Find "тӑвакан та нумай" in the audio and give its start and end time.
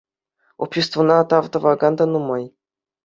1.51-2.43